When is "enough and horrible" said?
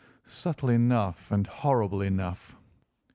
0.69-2.01